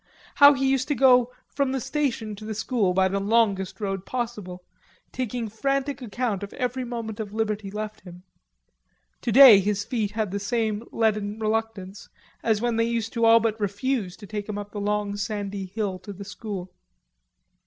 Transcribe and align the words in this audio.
How 0.37 0.53
he 0.55 0.67
used 0.67 0.87
to 0.87 0.95
go 0.95 1.31
from 1.47 1.73
the 1.73 1.79
station 1.79 2.35
to 2.37 2.43
the 2.43 2.55
school 2.55 2.91
by 2.91 3.07
the 3.07 3.19
longest 3.19 3.79
road 3.79 4.03
possible, 4.03 4.63
taking 5.11 5.47
frantic 5.47 6.01
account 6.01 6.41
of 6.41 6.55
every 6.55 6.83
moment 6.83 7.19
of 7.19 7.33
liberty 7.35 7.69
left 7.69 8.01
him. 8.01 8.23
Today 9.21 9.59
his 9.59 9.85
feet 9.85 10.13
had 10.13 10.31
the 10.31 10.39
same 10.39 10.83
leaden 10.91 11.37
reluctance 11.37 12.09
as 12.41 12.59
when 12.61 12.77
they 12.77 12.85
used 12.87 13.13
to 13.13 13.25
all 13.25 13.39
but 13.39 13.59
refuse 13.59 14.17
to 14.17 14.25
take 14.25 14.49
him 14.49 14.57
up 14.57 14.71
the 14.71 14.81
long 14.81 15.15
sandy 15.17 15.67
hill 15.67 15.99
to 15.99 16.13
the 16.13 16.25
school. 16.25 16.73